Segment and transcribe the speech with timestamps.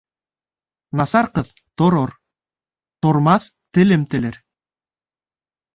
[1.01, 1.51] Насар ҡыҙ
[1.81, 3.47] торор-тормаҫ
[3.79, 4.45] телем телер.